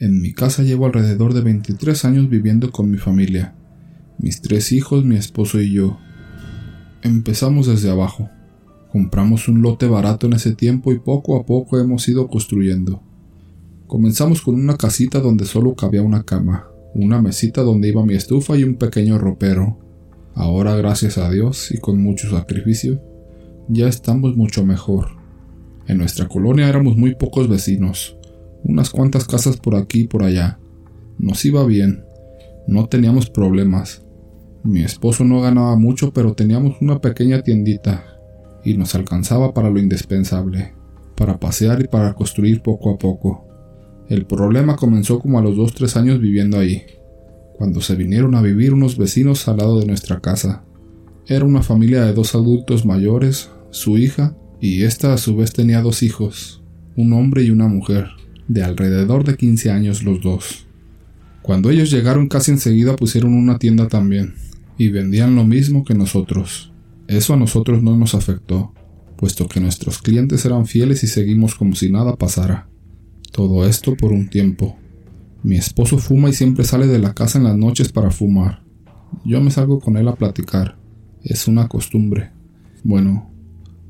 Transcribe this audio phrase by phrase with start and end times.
[0.00, 3.54] En mi casa llevo alrededor de 23 años viviendo con mi familia,
[4.18, 5.98] mis tres hijos, mi esposo y yo.
[7.02, 8.28] Empezamos desde abajo.
[8.90, 13.02] Compramos un lote barato en ese tiempo y poco a poco hemos ido construyendo.
[13.86, 18.56] Comenzamos con una casita donde solo cabía una cama, una mesita donde iba mi estufa
[18.56, 19.78] y un pequeño ropero.
[20.34, 23.00] Ahora, gracias a Dios y con mucho sacrificio,
[23.68, 25.18] ya estamos mucho mejor.
[25.86, 28.16] En nuestra colonia éramos muy pocos vecinos,
[28.64, 30.58] unas cuantas casas por aquí y por allá.
[31.18, 32.04] Nos iba bien,
[32.66, 34.02] no teníamos problemas.
[34.64, 38.04] Mi esposo no ganaba mucho, pero teníamos una pequeña tiendita
[38.64, 40.74] y nos alcanzaba para lo indispensable,
[41.16, 43.46] para pasear y para construir poco a poco.
[44.08, 46.82] El problema comenzó como a los 2-3 años viviendo ahí,
[47.56, 50.64] cuando se vinieron a vivir unos vecinos al lado de nuestra casa.
[51.26, 55.82] Era una familia de dos adultos mayores, su hija, y ésta a su vez tenía
[55.82, 56.62] dos hijos,
[56.96, 58.08] un hombre y una mujer,
[58.48, 60.66] de alrededor de 15 años los dos.
[61.42, 64.34] Cuando ellos llegaron casi enseguida pusieron una tienda también,
[64.78, 66.72] y vendían lo mismo que nosotros.
[67.06, 68.72] Eso a nosotros no nos afectó,
[69.16, 72.68] puesto que nuestros clientes eran fieles y seguimos como si nada pasara.
[73.30, 74.78] Todo esto por un tiempo.
[75.42, 78.62] Mi esposo fuma y siempre sale de la casa en las noches para fumar.
[79.24, 80.78] Yo me salgo con él a platicar.
[81.22, 82.30] Es una costumbre.
[82.82, 83.30] Bueno,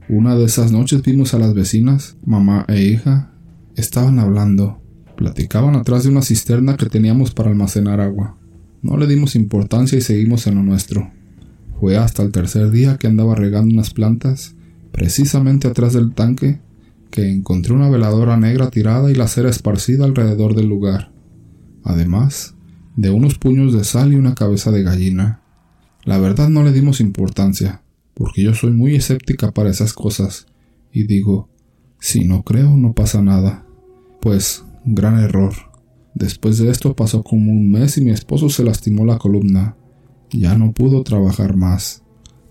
[0.09, 3.34] una de esas noches vimos a las vecinas, mamá e hija,
[3.77, 4.81] estaban hablando.
[5.17, 8.37] Platicaban atrás de una cisterna que teníamos para almacenar agua.
[8.83, 11.11] No le dimos importancia y seguimos en lo nuestro.
[11.81, 14.55] Fue hasta el tercer día que andaba regando unas plantas,
[14.93, 16.61] precisamente atrás del tanque,
[17.11, 21.13] que encontré una veladora negra tirada y la cera esparcida alrededor del lugar,
[21.85, 22.55] además
[22.97, 25.41] de unos puños de sal y una cabeza de gallina.
[26.05, 27.83] La verdad no le dimos importancia,
[28.15, 30.47] porque yo soy muy escéptica para esas cosas,
[30.93, 31.49] y digo,
[32.01, 33.64] si no creo no pasa nada.
[34.21, 35.53] Pues, gran error.
[36.15, 39.77] Después de esto pasó como un mes y mi esposo se lastimó la columna.
[40.31, 42.03] Ya no pudo trabajar más.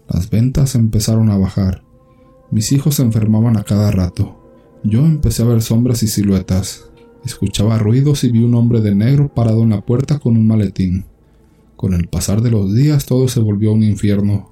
[0.10, 1.84] Las ventas empezaron a bajar.
[2.52, 4.40] Mis hijos se enfermaban a cada rato.
[4.84, 6.86] Yo empecé a ver sombras y siluetas.
[7.26, 11.06] Escuchaba ruidos y vi un hombre de negro parado en la puerta con un maletín.
[11.78, 14.52] Con el pasar de los días todo se volvió un infierno.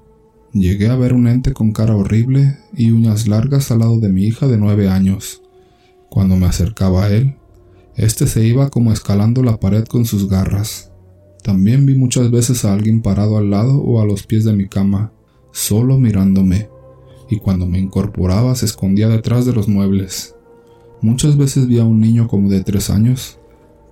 [0.52, 4.24] Llegué a ver un ente con cara horrible y uñas largas al lado de mi
[4.24, 5.41] hija de nueve años.
[6.12, 7.36] Cuando me acercaba a él,
[7.96, 10.92] éste se iba como escalando la pared con sus garras.
[11.42, 14.68] También vi muchas veces a alguien parado al lado o a los pies de mi
[14.68, 15.10] cama,
[15.52, 16.68] solo mirándome
[17.30, 20.36] y cuando me incorporaba se escondía detrás de los muebles.
[21.00, 23.38] Muchas veces vi a un niño como de tres años,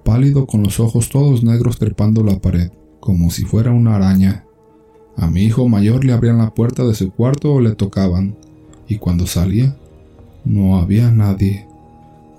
[0.04, 2.70] pálido con los ojos todos negros trepando la pared,
[3.00, 4.44] como si fuera una araña.
[5.16, 8.36] A mi hijo mayor le abrían la puerta de su cuarto o le tocaban,
[8.86, 9.74] y cuando salía,
[10.44, 11.69] no había nadie.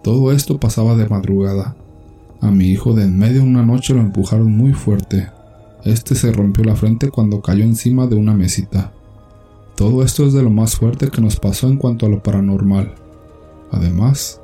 [0.03, 1.75] Todo esto pasaba de madrugada.
[2.41, 5.29] A mi hijo de en medio una noche lo empujaron muy fuerte.
[5.83, 8.91] Este se rompió la frente cuando cayó encima de una mesita.
[9.75, 12.95] Todo esto es de lo más fuerte que nos pasó en cuanto a lo paranormal.
[13.71, 14.41] Además,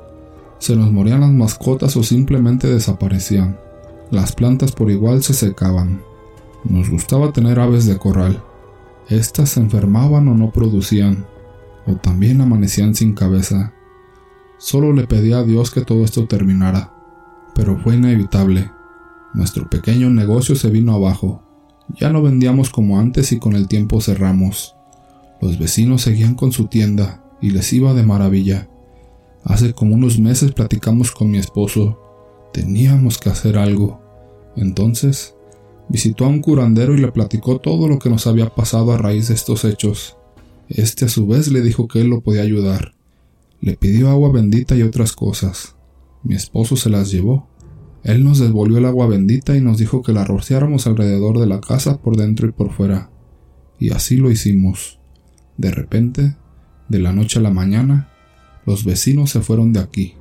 [0.58, 3.58] se nos morían las mascotas o simplemente desaparecían.
[4.10, 6.02] Las plantas por igual se secaban.
[6.64, 8.42] Nos gustaba tener aves de corral.
[9.08, 11.26] Estas se enfermaban o no producían,
[11.86, 13.72] o también amanecían sin cabeza.
[14.58, 16.92] Solo le pedí a Dios que todo esto terminara,
[17.54, 18.70] pero fue inevitable.
[19.32, 21.42] Nuestro pequeño negocio se vino abajo.
[22.00, 24.74] Ya no vendíamos como antes y con el tiempo cerramos.
[25.40, 28.68] Los vecinos seguían con su tienda y les iba de maravilla.
[29.44, 32.00] Hace como unos meses platicamos con mi esposo.
[32.52, 34.02] Teníamos que hacer algo.
[34.56, 35.36] Entonces,
[35.88, 39.28] visitó a un curandero y le platicó todo lo que nos había pasado a raíz
[39.28, 40.16] de estos hechos.
[40.68, 42.97] Este a su vez le dijo que él lo podía ayudar.
[43.60, 45.76] Le pidió agua bendita y otras cosas.
[46.22, 47.48] Mi esposo se las llevó.
[48.04, 51.60] Él nos devolvió el agua bendita y nos dijo que la rociáramos alrededor de la
[51.60, 53.10] casa por dentro y por fuera.
[53.78, 55.00] Y así lo hicimos.
[55.56, 56.36] De repente,
[56.88, 58.10] de la noche a la mañana,
[58.64, 60.14] los vecinos se fueron de aquí.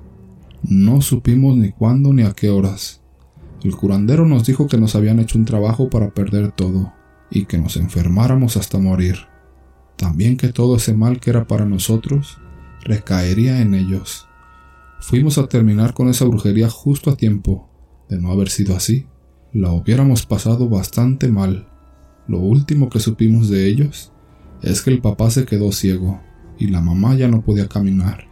[0.64, 3.02] No supimos ni cuándo ni a qué horas.
[3.64, 6.94] El curandero nos dijo que nos habían hecho un trabajo para perder todo
[7.30, 9.18] y que nos enfermáramos hasta morir.
[9.96, 12.40] También que todo ese mal que era para nosotros
[12.82, 14.28] recaería en ellos.
[15.00, 17.70] Fuimos a terminar con esa brujería justo a tiempo.
[18.10, 19.06] De no haber sido así,
[19.54, 21.68] la hubiéramos pasado bastante mal.
[22.28, 24.12] Lo último que supimos de ellos
[24.62, 26.22] es que el papá se quedó ciego
[26.58, 28.28] y la mamá ya no podía caminar.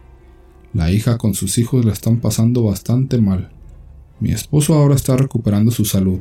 [0.73, 3.51] La hija con sus hijos la están pasando bastante mal.
[4.19, 6.19] Mi esposo ahora está recuperando su salud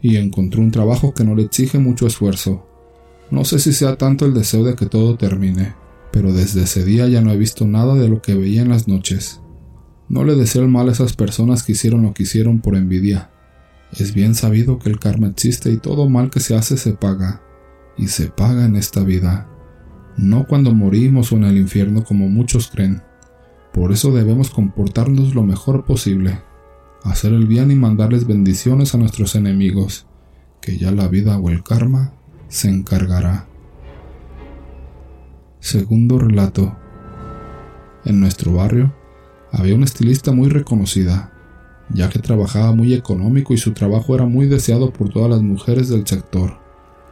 [0.00, 2.66] y encontró un trabajo que no le exige mucho esfuerzo.
[3.30, 5.74] No sé si sea tanto el deseo de que todo termine,
[6.12, 8.88] pero desde ese día ya no he visto nada de lo que veía en las
[8.88, 9.40] noches.
[10.08, 13.30] No le deseo el mal a esas personas que hicieron lo que hicieron por envidia.
[13.92, 17.42] Es bien sabido que el karma existe y todo mal que se hace se paga,
[17.96, 19.48] y se paga en esta vida,
[20.16, 23.02] no cuando morimos o en el infierno como muchos creen.
[23.72, 26.40] Por eso debemos comportarnos lo mejor posible,
[27.02, 30.06] hacer el bien y mandarles bendiciones a nuestros enemigos,
[30.60, 32.14] que ya la vida o el karma
[32.48, 33.47] se encargará.
[35.60, 36.76] Segundo relato.
[38.04, 38.94] En nuestro barrio
[39.50, 41.32] había una estilista muy reconocida,
[41.92, 45.88] ya que trabajaba muy económico y su trabajo era muy deseado por todas las mujeres
[45.88, 46.58] del sector,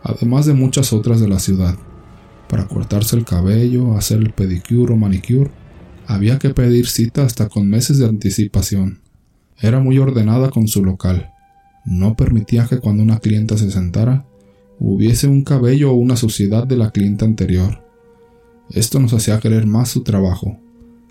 [0.03, 1.77] además de muchas otras de la ciudad.
[2.49, 5.51] Para cortarse el cabello, hacer el pedicure o manicure,
[6.07, 9.01] había que pedir cita hasta con meses de anticipación.
[9.59, 11.33] Era muy ordenada con su local.
[11.85, 14.25] No permitía que cuando una clienta se sentara,
[14.79, 17.86] hubiese un cabello o una suciedad de la clienta anterior.
[18.71, 20.59] Esto nos hacía querer más su trabajo.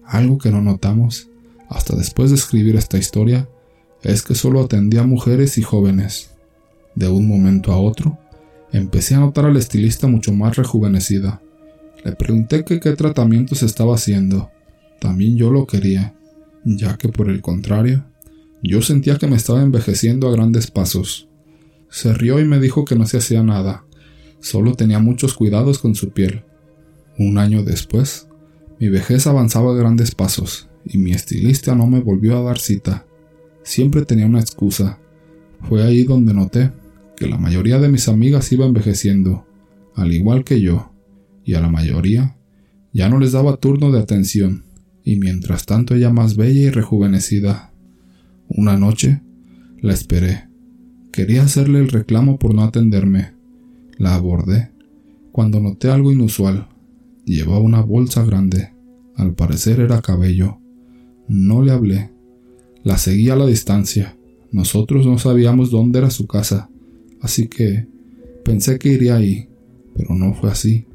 [0.05, 1.29] Algo que no notamos,
[1.69, 3.47] hasta después de escribir esta historia,
[4.03, 6.31] es que solo atendía a mujeres y jóvenes.
[6.95, 8.17] De un momento a otro,
[8.71, 11.41] empecé a notar al estilista mucho más rejuvenecida.
[12.03, 14.51] Le pregunté qué tratamientos estaba haciendo.
[14.99, 16.15] También yo lo quería,
[16.63, 18.05] ya que por el contrario,
[18.61, 21.27] yo sentía que me estaba envejeciendo a grandes pasos.
[21.89, 23.85] Se rió y me dijo que no se hacía nada,
[24.39, 26.43] solo tenía muchos cuidados con su piel.
[27.17, 28.27] Un año después,
[28.79, 33.05] mi vejez avanzaba a grandes pasos y mi estilista no me volvió a dar cita.
[33.63, 34.99] Siempre tenía una excusa.
[35.61, 36.71] Fue ahí donde noté
[37.15, 39.47] que la mayoría de mis amigas iba envejeciendo,
[39.95, 40.91] al igual que yo,
[41.43, 42.35] y a la mayoría
[42.93, 44.65] ya no les daba turno de atención,
[45.03, 47.73] y mientras tanto ella más bella y rejuvenecida.
[48.47, 49.21] Una noche
[49.81, 50.47] la esperé.
[51.11, 53.33] Quería hacerle el reclamo por no atenderme.
[53.97, 54.71] La abordé,
[55.31, 56.67] cuando noté algo inusual.
[57.25, 58.73] Llevaba una bolsa grande.
[59.15, 60.59] Al parecer era cabello.
[61.27, 62.11] No le hablé,
[62.83, 64.15] la seguí a la distancia.
[64.51, 66.69] Nosotros no sabíamos dónde era su casa,
[67.19, 67.87] así que
[68.43, 69.49] pensé que iría ahí,
[69.95, 70.85] pero no fue así.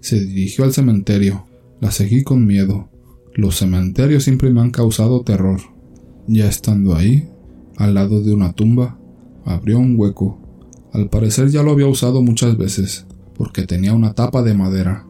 [0.00, 1.46] Se dirigió al cementerio.
[1.80, 2.88] La seguí con miedo.
[3.34, 5.60] Los cementerios siempre me han causado terror.
[6.26, 7.28] Ya estando ahí,
[7.76, 8.98] al lado de una tumba,
[9.44, 10.40] abrió un hueco.
[10.92, 15.06] Al parecer ya lo había usado muchas veces, porque tenía una tapa de madera.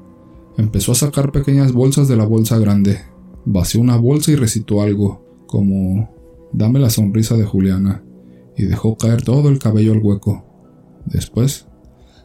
[0.59, 2.99] Empezó a sacar pequeñas bolsas de la bolsa grande.
[3.45, 6.11] Vació una bolsa y recitó algo, como
[6.53, 8.03] Dame la sonrisa de Juliana,
[8.57, 10.45] y dejó caer todo el cabello al hueco.
[11.07, 11.69] Después,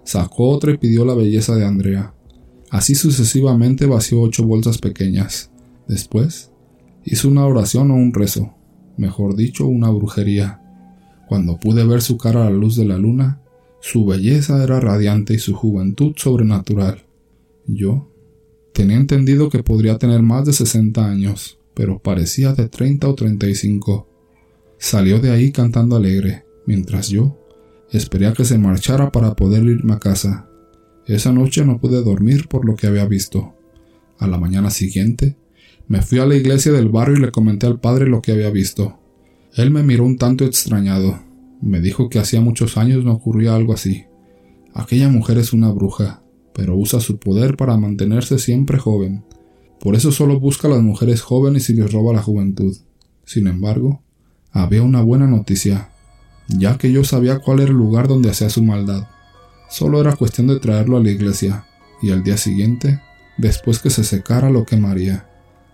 [0.04, 2.16] sacó otra y pidió la belleza de Andrea.
[2.72, 5.52] Así sucesivamente vació ocho bolsas pequeñas.
[5.88, 6.52] Después,
[7.06, 8.56] hizo una oración o un rezo,
[8.98, 10.60] mejor dicho, una brujería.
[11.28, 13.42] Cuando pude ver su cara a la luz de la luna,
[13.80, 17.04] su belleza era radiante y su juventud sobrenatural.
[17.68, 18.10] Yo
[18.74, 23.48] tenía entendido que podría tener más de sesenta años, pero parecía de treinta o treinta
[23.48, 24.10] y cinco.
[24.78, 27.40] Salió de ahí cantando alegre, mientras yo
[27.92, 30.50] esperé a que se marchara para poder irme a casa.
[31.06, 33.54] Esa noche no pude dormir por lo que había visto.
[34.18, 35.38] A la mañana siguiente,
[35.88, 38.50] me fui a la iglesia del barrio y le comenté al padre lo que había
[38.50, 39.00] visto.
[39.56, 41.22] Él me miró un tanto extrañado.
[41.62, 44.06] Me dijo que hacía muchos años no ocurría algo así.
[44.74, 46.23] Aquella mujer es una bruja,
[46.54, 49.24] pero usa su poder para mantenerse siempre joven.
[49.80, 52.76] Por eso solo busca a las mujeres jóvenes y les roba la juventud.
[53.26, 54.02] Sin embargo,
[54.52, 55.90] había una buena noticia,
[56.48, 59.08] ya que yo sabía cuál era el lugar donde hacía su maldad.
[59.70, 61.66] Solo era cuestión de traerlo a la iglesia,
[62.02, 63.02] y al día siguiente,
[63.38, 65.28] después que se secara, lo quemaría.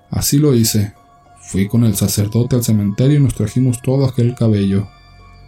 [0.10, 0.94] Así lo hice.
[1.42, 4.88] Fui con el sacerdote al cementerio y nos trajimos todo aquel cabello.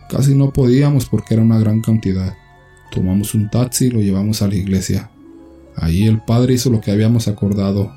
[0.10, 2.36] Casi no podíamos porque era una gran cantidad.
[2.92, 5.10] Tomamos un taxi y lo llevamos a la iglesia.
[5.76, 7.92] Allí el padre hizo lo que habíamos acordado.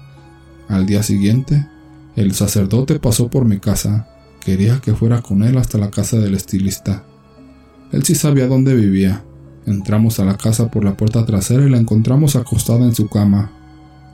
[0.69, 1.67] Al día siguiente,
[2.17, 4.09] el sacerdote pasó por mi casa
[4.45, 7.03] Quería que fuera con él hasta la casa del estilista.
[7.93, 9.25] Él sí sabía dónde vivía.
[9.65, 13.53] Entramos a la casa por la puerta trasera y la encontramos acostada en su cama.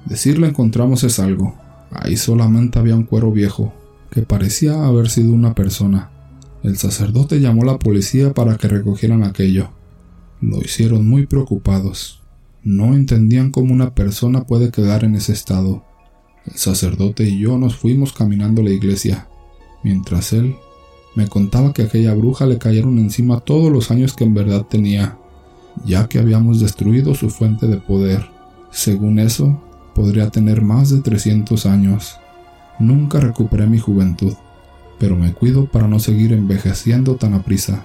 [0.07, 1.57] Decir la encontramos es algo.
[1.91, 3.75] Ahí solamente había un cuero viejo,
[4.13, 6.11] que parecía haber sido una persona.
[6.63, 9.71] El sacerdote llamó a la policía para que recogieran aquello.
[10.41, 12.23] Lo hicieron muy preocupados.
[12.63, 15.85] No entendían cómo una persona puede quedar en ese estado.
[16.47, 19.27] El sacerdote y yo nos fuimos caminando a la iglesia
[19.83, 20.57] mientras él
[21.15, 24.67] me contaba que a aquella bruja le cayeron encima todos los años que en verdad
[24.67, 25.19] tenía,
[25.85, 28.27] ya que habíamos destruido su fuente de poder.
[28.71, 29.61] Según eso,
[29.95, 32.17] podría tener más de 300 años.
[32.79, 34.35] Nunca recuperé mi juventud,
[34.99, 37.83] pero me cuido para no seguir envejeciendo tan aprisa.